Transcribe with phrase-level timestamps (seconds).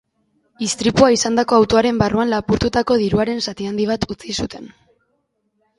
[0.67, 4.69] Istripua izandako autoaren barruan lapurtutako diruaren zati handi bat utzi zuten.